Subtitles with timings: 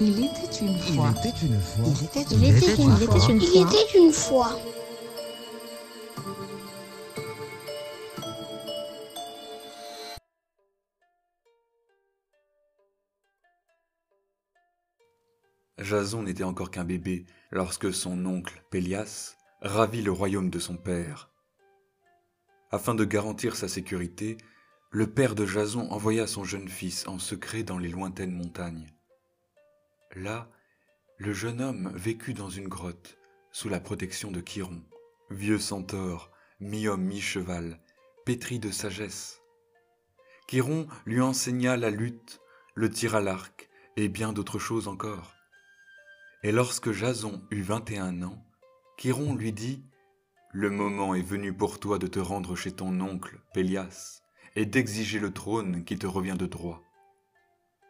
[0.00, 1.12] Il était une fois.
[1.12, 1.84] Il était une fois.
[1.88, 3.18] Il était Il était une fois.
[3.18, 3.34] fois.
[3.34, 4.58] Il était une fois.
[15.78, 21.30] Jason n'était encore qu'un bébé lorsque son oncle, Pélias, ravit le royaume de son père.
[22.70, 24.36] Afin de garantir sa sécurité,
[24.90, 28.92] le père de Jason envoya son jeune fils en secret dans les lointaines montagnes.
[30.16, 30.50] Là,
[31.18, 33.18] le jeune homme vécut dans une grotte,
[33.52, 34.82] sous la protection de Chiron,
[35.30, 36.30] vieux centaure,
[36.60, 37.78] mi-homme, mi-cheval,
[38.24, 39.42] pétri de sagesse.
[40.46, 42.40] Chiron lui enseigna la lutte,
[42.74, 45.34] le tir à l'arc et bien d'autres choses encore.
[46.42, 48.42] Et lorsque Jason eut vingt et un ans,
[48.96, 49.84] Chiron lui dit
[50.52, 54.22] Le moment est venu pour toi de te rendre chez ton oncle, Pélias,
[54.56, 56.82] et d'exiger le trône qui te revient de droit.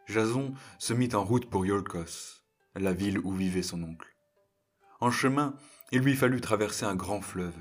[0.09, 2.41] Jason se mit en route pour Iolcos,
[2.75, 4.15] la ville où vivait son oncle.
[4.99, 5.55] En chemin,
[5.91, 7.57] il lui fallut traverser un grand fleuve.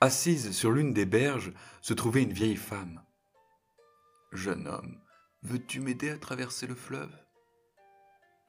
[0.00, 3.02] Assise sur l'une des berges se trouvait une vieille femme.
[4.30, 5.00] Jeune homme,
[5.42, 7.12] veux-tu m'aider à traverser le fleuve?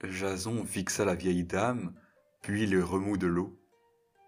[0.04, 1.96] Jason fixa la vieille dame,
[2.44, 3.60] puis le remous de l'eau.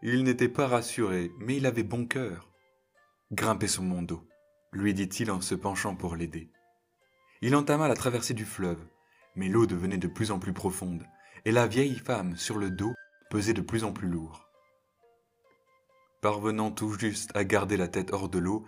[0.01, 2.51] Il n'était pas rassuré, mais il avait bon cœur.
[3.31, 4.27] Grimpez sur mon dos,
[4.71, 6.51] lui dit-il en se penchant pour l'aider.
[7.43, 8.85] Il entama la traversée du fleuve,
[9.35, 11.05] mais l'eau devenait de plus en plus profonde,
[11.45, 12.93] et la vieille femme sur le dos
[13.31, 14.47] pesait de plus en plus lourd.
[16.21, 18.65] Parvenant tout juste à garder la tête hors de l'eau,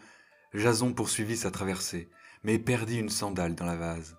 [0.55, 2.09] Jason poursuivit sa traversée,
[2.43, 4.17] mais perdit une sandale dans la vase.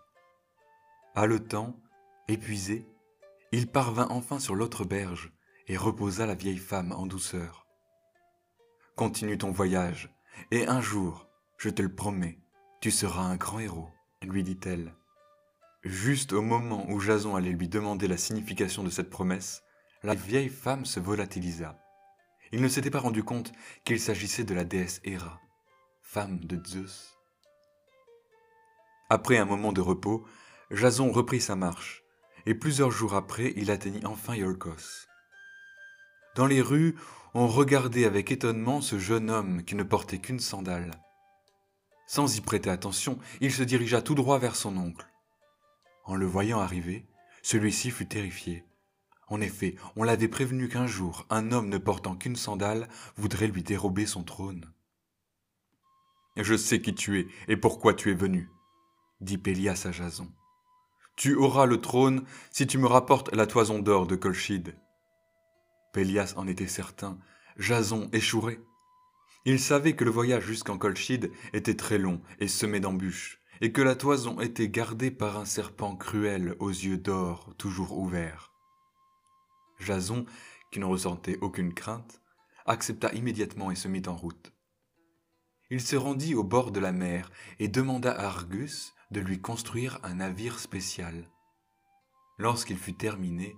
[1.17, 1.77] Haletant,
[2.29, 2.89] épuisé,
[3.51, 5.33] il parvint enfin sur l'autre berge
[5.67, 7.67] et reposa la vieille femme en douceur.
[8.95, 10.15] Continue ton voyage,
[10.53, 12.39] et un jour, je te le promets,
[12.81, 13.94] tu seras un grand héros,
[14.25, 14.95] lui dit-elle.
[15.83, 19.63] Juste au moment où Jason allait lui demander la signification de cette promesse,
[20.03, 21.79] la vieille femme se volatilisa.
[22.53, 23.53] Il ne s'était pas rendu compte
[23.85, 25.41] qu'il s'agissait de la déesse Héra,
[26.03, 27.19] femme de Zeus.
[29.11, 30.25] Après un moment de repos,
[30.71, 32.03] Jason reprit sa marche,
[32.47, 35.07] et plusieurs jours après, il atteignit enfin Iolcos.
[36.35, 36.95] Dans les rues,
[37.35, 40.93] on regardait avec étonnement ce jeune homme qui ne portait qu'une sandale.
[42.07, 45.07] Sans y prêter attention, il se dirigea tout droit vers son oncle.
[46.05, 47.07] En le voyant arriver,
[47.43, 48.65] celui-ci fut terrifié.
[49.29, 53.63] En effet, on l'avait prévenu qu'un jour, un homme ne portant qu'une sandale voudrait lui
[53.63, 54.71] dérober son trône.
[56.37, 58.51] Je sais qui tu es et pourquoi tu es venu,
[59.21, 60.31] dit Pélias à Jason.
[61.17, 64.77] Tu auras le trône si tu me rapportes la toison d'or de Colchide.
[65.93, 67.19] Pélias en était certain,
[67.57, 68.61] Jason échouerait.
[69.47, 73.83] Il savait que le voyage jusqu'en Colchide était très long et semé d'embûches, et que
[73.83, 78.53] la toison était gardée par un serpent cruel aux yeux d'or toujours ouverts.
[79.81, 80.25] Jason,
[80.71, 82.23] qui ne ressentait aucune crainte,
[82.65, 84.53] accepta immédiatement et se mit en route.
[85.71, 89.99] Il se rendit au bord de la mer et demanda à Argus de lui construire
[90.03, 91.31] un navire spécial.
[92.39, 93.55] Lorsqu'il fut terminé,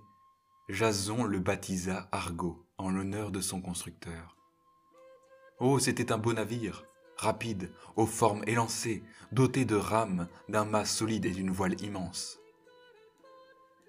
[0.69, 4.36] Jason le baptisa Argo en l'honneur de son constructeur.
[5.59, 6.85] Oh, c'était un beau navire,
[7.17, 12.39] rapide, aux formes élancées, doté de rames, d'un mât solide et d'une voile immense.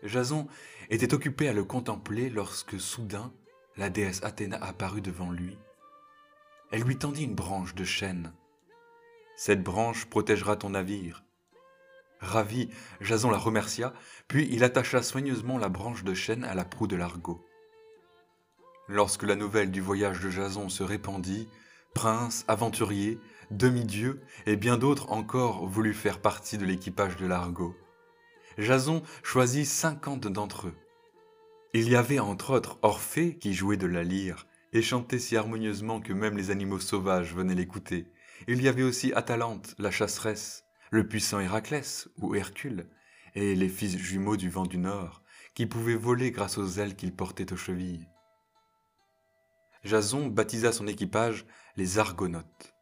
[0.03, 0.47] Jason
[0.89, 3.33] était occupé à le contempler lorsque soudain
[3.77, 5.59] la déesse Athéna apparut devant lui.
[6.71, 8.33] Elle lui tendit une branche de chêne.
[9.37, 11.25] Cette branche protégera ton navire.
[12.21, 13.93] Ravi, Jason la remercia,
[14.27, 17.48] puis il attacha soigneusement la branche de chêne à la proue de l'argot.
[18.89, 21.47] Lorsque la nouvelle du voyage de Jason se répandit,
[21.95, 23.19] princes, aventuriers,
[23.51, 27.77] demi-dieux et bien d'autres encore voulurent faire partie de l'équipage de l'argot.
[28.57, 30.75] Jason choisit cinquante d'entre eux.
[31.75, 36.01] Il y avait entre autres Orphée qui jouait de la lyre et chantait si harmonieusement
[36.01, 38.11] que même les animaux sauvages venaient l'écouter.
[38.47, 42.89] Il y avait aussi Atalante, la chasseresse, le puissant Héraclès ou Hercule,
[43.35, 45.23] et les fils jumeaux du vent du Nord,
[45.55, 48.09] qui pouvaient voler grâce aux ailes qu'ils portaient aux chevilles.
[49.85, 51.47] Jason baptisa son équipage
[51.77, 52.75] les Argonautes.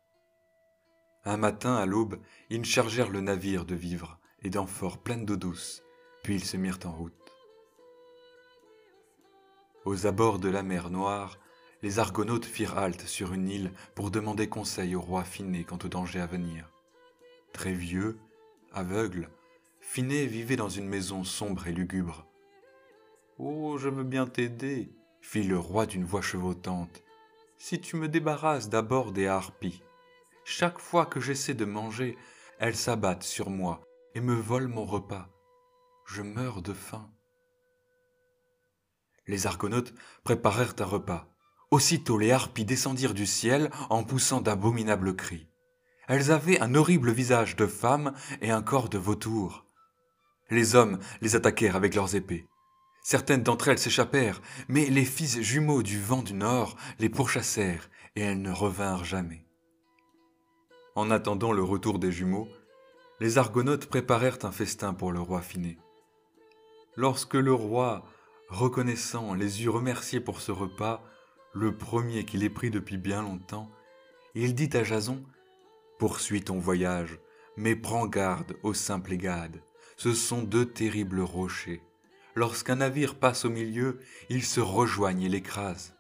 [1.25, 2.19] Un matin, à l'aube,
[2.51, 5.83] ils chargèrent le navire de vivres et d'amphores pleines d'eau douce,
[6.23, 7.13] puis ils se mirent en route.
[9.85, 11.39] Aux abords de la mer Noire,
[11.83, 15.89] les Argonautes firent halte sur une île pour demander conseil au roi Phiné quant au
[15.89, 16.71] danger à venir.
[17.53, 18.19] Très vieux,
[18.73, 19.29] aveugle,
[19.81, 22.27] Phiné vivait dans une maison sombre et lugubre.
[23.39, 24.91] Oh, je veux bien t'aider,
[25.27, 27.03] fit le roi d'une voix chevautante,
[27.59, 29.83] si tu me débarrasses d'abord des harpies.
[30.45, 32.17] Chaque fois que j'essaie de manger,
[32.61, 33.83] elles s'abattent sur moi
[34.15, 35.29] et me volent mon repas.
[36.07, 37.11] Je meurs de faim.
[39.27, 39.93] Les argonautes
[40.23, 41.27] préparèrent un repas.
[41.73, 45.49] Aussitôt les harpies descendirent du ciel en poussant d'abominables cris.
[46.07, 49.67] Elles avaient un horrible visage de femme et un corps de vautour.
[50.51, 52.47] Les hommes les attaquèrent avec leurs épées.
[53.09, 58.23] Certaines d'entre elles s'échappèrent, mais les fils jumeaux du vent du nord les pourchassèrent et
[58.23, 59.47] elles ne revinrent jamais.
[60.97, 62.49] En attendant le retour des jumeaux,
[63.21, 65.79] les argonautes préparèrent un festin pour le roi Finé.
[66.97, 68.05] Lorsque le roi,
[68.49, 71.05] reconnaissant, les eut remerciés pour ce repas,
[71.55, 73.71] le premier qu'il ait pris depuis bien longtemps,
[74.35, 75.23] il dit à Jason
[76.01, 77.21] Poursuis ton voyage,
[77.57, 79.63] mais prends garde aux simples égades.
[79.97, 81.83] Ce sont deux terribles rochers.
[82.37, 83.99] Lorsqu'un navire passe au milieu,
[84.29, 85.95] ils se rejoignent et l'écrasent.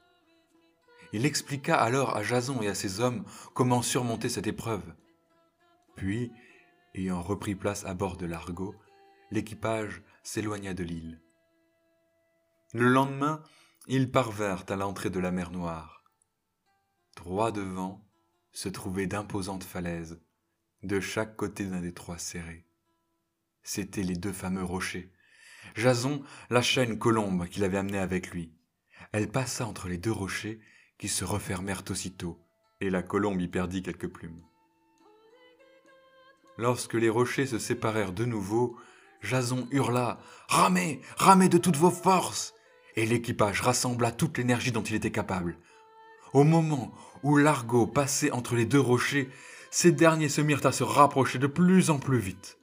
[1.14, 3.24] Il expliqua alors à Jason et à ses hommes
[3.54, 4.84] comment surmonter cette épreuve.
[5.94, 6.30] Puis,
[6.94, 8.74] ayant repris place à bord de l'Argo,
[9.30, 11.22] l'équipage s'éloigna de l'île.
[12.74, 13.42] Le lendemain,
[13.86, 16.04] ils parvinrent à l'entrée de la mer Noire.
[17.16, 18.04] Droit devant
[18.52, 20.20] se trouvaient d'imposantes falaises,
[20.82, 22.66] de chaque côté d'un détroit serré.
[23.62, 25.10] C'étaient les deux fameux rochers.
[25.74, 28.52] Jason lâcha une colombe qu'il avait amenée avec lui.
[29.12, 30.60] Elle passa entre les deux rochers
[30.98, 32.38] qui se refermèrent aussitôt,
[32.80, 34.42] et la colombe y perdit quelques plumes.
[36.58, 38.76] Lorsque les rochers se séparèrent de nouveau,
[39.22, 40.18] Jason hurla
[40.48, 42.54] Ramez Ramez de toutes vos forces
[42.96, 45.58] et l'équipage rassembla toute l'énergie dont il était capable.
[46.32, 46.92] Au moment
[47.22, 49.28] où l'argot passait entre les deux rochers,
[49.70, 52.58] ces derniers se mirent à se rapprocher de plus en plus vite.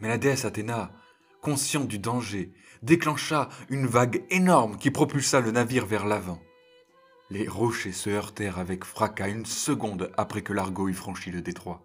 [0.00, 0.92] Mais la déesse Athéna,
[1.44, 6.40] consciente du danger, déclencha une vague énorme qui propulsa le navire vers l'avant.
[7.28, 11.82] Les rochers se heurtèrent avec fracas une seconde après que l'argot eut franchi le détroit.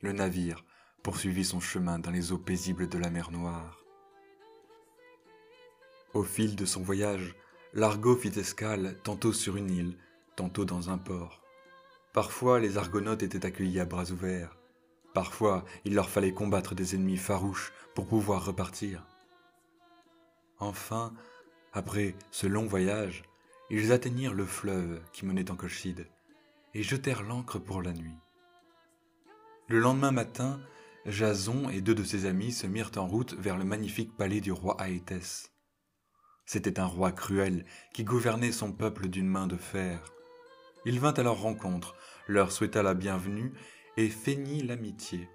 [0.00, 0.64] Le navire
[1.02, 3.84] poursuivit son chemin dans les eaux paisibles de la mer Noire.
[6.14, 7.34] Au fil de son voyage,
[7.72, 9.98] l'Argo fit escale tantôt sur une île,
[10.36, 11.42] tantôt dans un port.
[12.12, 14.59] Parfois les Argonautes étaient accueillis à bras ouverts,
[15.14, 19.06] parfois il leur fallait combattre des ennemis farouches pour pouvoir repartir.
[20.58, 21.12] Enfin,
[21.72, 23.22] après ce long voyage,
[23.70, 26.06] ils atteignirent le fleuve qui menait en Colchide
[26.74, 28.18] et jetèrent l'ancre pour la nuit.
[29.68, 30.60] Le lendemain matin,
[31.06, 34.52] Jason et deux de ses amis se mirent en route vers le magnifique palais du
[34.52, 35.50] roi Aétès.
[36.44, 37.64] C'était un roi cruel
[37.94, 40.12] qui gouvernait son peuple d'une main de fer.
[40.84, 41.94] Il vint à leur rencontre,
[42.26, 43.52] leur souhaita la bienvenue
[44.00, 45.28] et feignit l'amitié.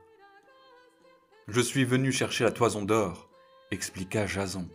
[1.48, 3.30] Je suis venu chercher la toison d'or,
[3.70, 4.68] expliqua Jason.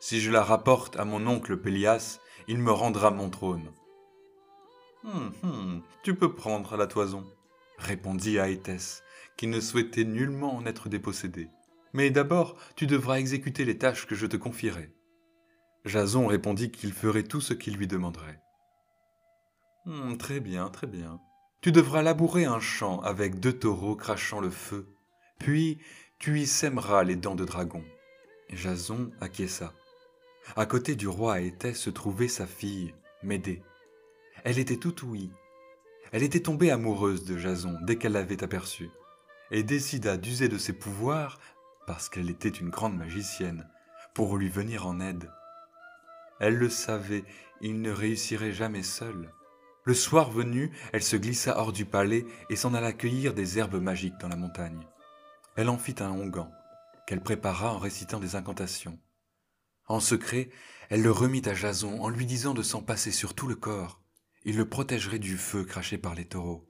[0.00, 3.70] Si je la rapporte à mon oncle Pélias, il me rendra mon trône.
[5.04, 7.26] Hum, hum, tu peux prendre la toison,
[7.76, 9.02] répondit Aétès,
[9.36, 11.50] qui ne souhaitait nullement en être dépossédé.
[11.92, 14.90] Mais d'abord, tu devras exécuter les tâches que je te confierai.
[15.84, 18.40] Jason répondit qu'il ferait tout ce qu'il lui demanderait.
[19.84, 21.20] Hmm, très bien, très bien.
[21.64, 24.86] Tu devras labourer un champ avec deux taureaux crachant le feu,
[25.38, 25.78] puis
[26.18, 27.82] tu y sèmeras les dents de dragon.
[28.50, 29.72] Jason acquiesça.
[30.56, 33.62] À côté du roi était se trouvait sa fille, Médée.
[34.44, 35.30] Elle était toute ouïe.
[36.12, 38.90] Elle était tombée amoureuse de Jason dès qu'elle l'avait aperçu,
[39.50, 41.40] et décida d'user de ses pouvoirs,
[41.86, 43.66] parce qu'elle était une grande magicienne,
[44.12, 45.30] pour lui venir en aide.
[46.40, 47.24] Elle le savait,
[47.62, 49.32] il ne réussirait jamais seul.
[49.86, 53.80] Le soir venu, elle se glissa hors du palais et s'en alla cueillir des herbes
[53.80, 54.86] magiques dans la montagne.
[55.56, 56.48] Elle en fit un onguent,
[57.06, 58.98] qu'elle prépara en récitant des incantations.
[59.86, 60.48] En secret,
[60.88, 64.00] elle le remit à Jason en lui disant de s'en passer sur tout le corps.
[64.44, 66.66] Il le protégerait du feu craché par les taureaux.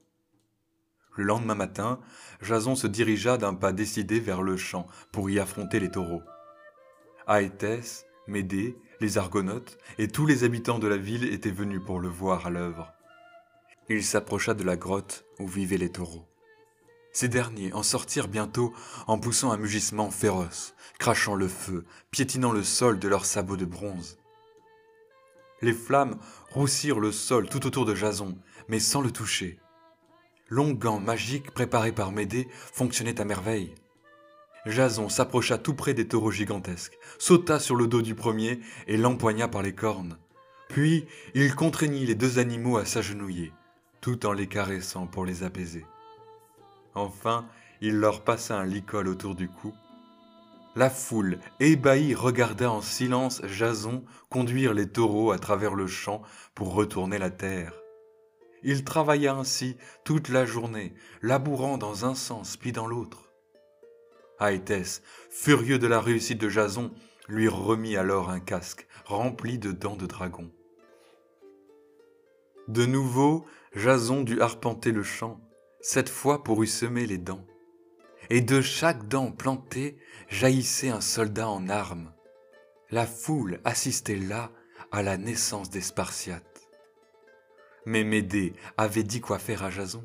[1.17, 2.01] Le lendemain matin,
[2.43, 6.23] Jason se dirigea d'un pas décidé vers le champ pour y affronter les taureaux.
[7.29, 12.09] Aétès, Médée les Argonautes et tous les habitants de la ville étaient venus pour le
[12.09, 12.94] voir à l'œuvre.
[13.89, 16.27] Il s'approcha de la grotte où vivaient les taureaux.
[17.13, 18.73] Ces derniers en sortirent bientôt
[19.07, 23.65] en poussant un mugissement féroce, crachant le feu, piétinant le sol de leurs sabots de
[23.65, 24.19] bronze.
[25.63, 26.19] Les flammes
[26.51, 28.37] roussirent le sol tout autour de Jason,
[28.69, 29.59] mais sans le toucher.
[30.49, 33.75] L'onguent magique préparé par Médée fonctionnait à merveille.
[34.67, 39.47] Jason s'approcha tout près des taureaux gigantesques, sauta sur le dos du premier et l'empoigna
[39.47, 40.19] par les cornes.
[40.69, 43.53] Puis il contraignit les deux animaux à s'agenouiller,
[44.05, 45.87] tout en les caressant pour les apaiser.
[46.95, 47.49] Enfin,
[47.81, 49.73] il leur passa un licol autour du cou.
[50.77, 56.21] La foule, ébahie, regarda en silence Jason conduire les taureaux à travers le champ
[56.55, 57.73] pour retourner la terre.
[58.63, 60.93] Il travailla ainsi toute la journée,
[61.23, 63.33] labourant dans un sens puis dans l'autre.
[64.39, 66.93] Aétès, furieux de la réussite de Jason,
[67.27, 70.51] lui remit alors un casque rempli de dents de dragon.
[72.69, 73.45] De nouveau,
[73.75, 75.41] Jason dut arpenter le champ,
[75.81, 77.45] cette fois pour y semer les dents.
[78.31, 82.13] Et de chaque dent plantée jaillissait un soldat en armes.
[82.91, 84.51] La foule assistait là
[84.93, 86.69] à la naissance des Spartiates.
[87.85, 90.05] Mais Médée avait dit quoi faire à Jason.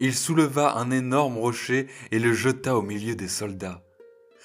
[0.00, 3.84] Il souleva un énorme rocher et le jeta au milieu des soldats.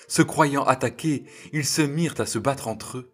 [0.08, 1.24] Se croyant attaqués,
[1.54, 3.12] ils se mirent à se battre entre eux.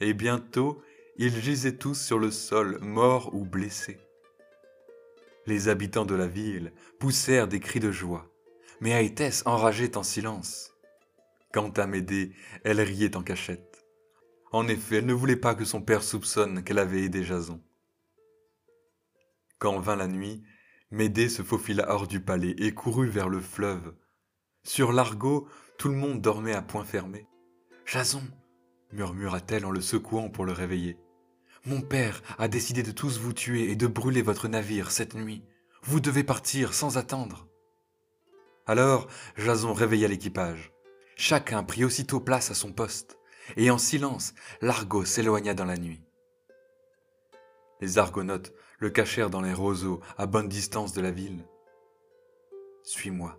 [0.00, 0.80] Et bientôt,
[1.16, 3.98] ils gisaient tous sur le sol, morts ou blessés.
[5.46, 8.30] Les habitants de la ville poussèrent des cris de joie,
[8.80, 10.72] mais Aïtès enrageait en silence.
[11.52, 12.32] Quant à Médée,
[12.64, 13.84] elle riait en cachette.
[14.52, 17.60] En effet, elle ne voulait pas que son père soupçonne qu'elle avait aidé Jason.
[19.58, 20.42] Quand vint la nuit,
[20.90, 23.94] Médée se faufila hors du palais et courut vers le fleuve.
[24.62, 27.26] Sur l'argot, tout le monde dormait à point fermé.
[27.84, 28.22] Jason,
[28.92, 30.98] murmura-t-elle en le secouant pour le réveiller.
[31.66, 35.42] Mon père a décidé de tous vous tuer et de brûler votre navire cette nuit.
[35.82, 37.48] Vous devez partir sans attendre.
[38.66, 40.72] Alors Jason réveilla l'équipage.
[41.16, 43.18] Chacun prit aussitôt place à son poste,
[43.56, 46.02] et en silence, l'argot s'éloigna dans la nuit.
[47.80, 51.46] Les argonautes le cachèrent dans les roseaux à bonne distance de la ville.
[52.82, 53.38] Suis-moi,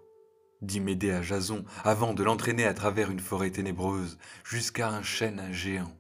[0.62, 5.52] dit Médée à Jason avant de l'entraîner à travers une forêt ténébreuse jusqu'à un chêne
[5.52, 5.96] géant.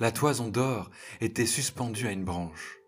[0.00, 0.90] La toison d'or
[1.20, 2.78] était suspendue à une branche,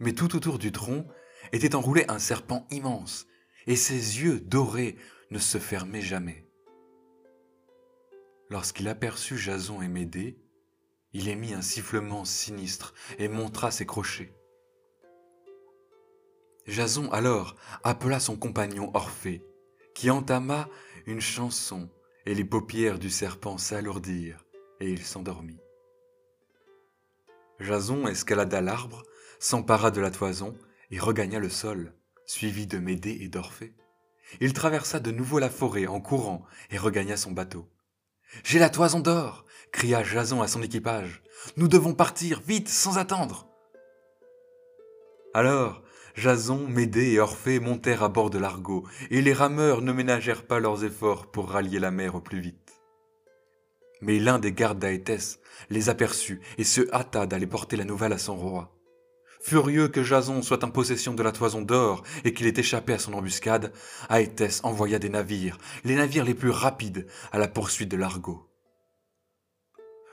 [0.00, 1.06] mais tout autour du tronc
[1.52, 3.26] était enroulé un serpent immense,
[3.66, 4.96] et ses yeux dorés
[5.30, 6.46] ne se fermaient jamais.
[8.50, 10.38] Lorsqu'il aperçut Jason et Médée,
[11.14, 14.34] il émit un sifflement sinistre et montra ses crochets.
[16.66, 19.42] Jason alors appela son compagnon Orphée,
[19.94, 20.68] qui entama
[21.06, 21.88] une chanson,
[22.26, 24.44] et les paupières du serpent s'alourdirent,
[24.80, 25.60] et il s'endormit.
[27.60, 29.02] Jason escalada l'arbre,
[29.38, 30.54] s'empara de la toison
[30.90, 31.94] et regagna le sol,
[32.26, 33.74] suivi de Médée et d'Orphée.
[34.40, 37.68] Il traversa de nouveau la forêt en courant et regagna son bateau.
[38.44, 41.22] J'ai la toison d'or cria Jason à son équipage.
[41.56, 43.48] Nous devons partir, vite, sans attendre.
[45.34, 45.82] Alors,
[46.14, 50.60] Jason, Médée et Orphée montèrent à bord de l'argot, et les rameurs ne ménagèrent pas
[50.60, 52.74] leurs efforts pour rallier la mer au plus vite.
[54.00, 55.38] Mais l'un des gardes d'Aétès
[55.70, 58.76] les aperçut et se hâta d'aller porter la nouvelle à son roi.
[59.40, 62.98] Furieux que Jason soit en possession de la toison d'or et qu'il ait échappé à
[62.98, 63.72] son embuscade,
[64.08, 68.48] Aétès envoya des navires, les navires les plus rapides, à la poursuite de l'argot.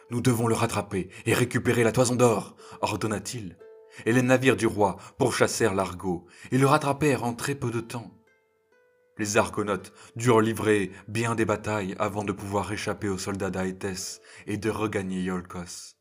[0.10, 3.58] Nous devons le rattraper et récupérer la toison d'or, ordonna-t-il.
[4.06, 8.12] Et les navires du roi pourchassèrent l'argot et le rattrapèrent en très peu de temps.
[9.18, 14.58] Les argonautes durent livrer bien des batailles avant de pouvoir échapper aux soldats d'Aétès et
[14.58, 15.96] de regagner Iolcos.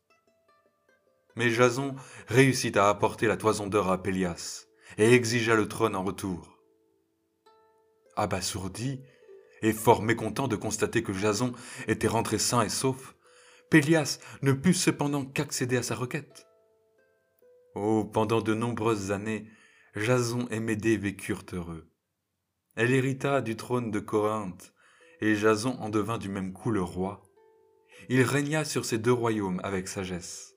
[1.35, 1.95] Mais Jason
[2.27, 4.67] réussit à apporter la toison d'or à Pélias
[4.97, 6.59] et exigea le trône en retour.
[8.15, 9.01] Abasourdi
[9.61, 11.53] et fort mécontent de constater que Jason
[11.87, 13.15] était rentré sain et sauf,
[13.69, 16.48] Pélias ne put cependant qu'accéder à sa requête.
[17.75, 19.47] Oh, pendant de nombreuses années,
[19.95, 21.89] Jason et Médée vécurent heureux.
[22.75, 24.73] Elle hérita du trône de Corinthe,
[25.21, 27.21] et Jason en devint du même coup le roi.
[28.07, 30.55] Il régna sur ces deux royaumes avec sagesse.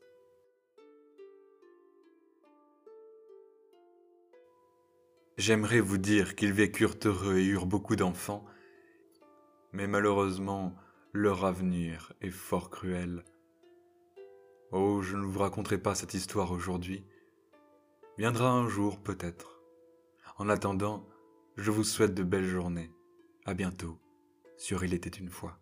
[5.37, 8.45] J'aimerais vous dire qu'ils vécurent heureux et eurent beaucoup d'enfants,
[9.73, 10.77] mais malheureusement
[11.13, 13.25] leur avenir est fort cruel.
[14.75, 17.05] Oh, je ne vous raconterai pas cette histoire aujourd'hui.
[18.17, 19.61] Viendra un jour peut-être.
[20.39, 21.07] En attendant,
[21.59, 22.91] je vous souhaite de belles journées.
[23.45, 23.99] À bientôt
[24.57, 25.62] sur Il était une fois.